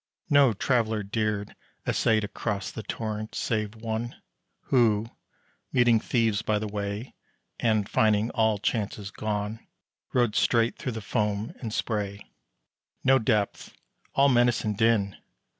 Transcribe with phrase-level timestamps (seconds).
[0.31, 1.55] No Traveller dared
[1.85, 4.15] essay To cross the Torrent, save one,
[4.71, 5.05] Who,
[5.71, 7.13] meeting thieves by the way,
[7.59, 9.59] And, finding all chances gone,
[10.11, 12.25] Rode straight through the foam and spray.
[13.03, 13.73] No depth!
[14.15, 15.17] All menace and din!